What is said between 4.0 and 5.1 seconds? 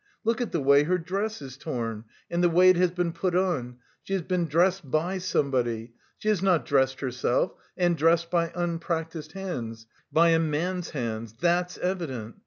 she has been dressed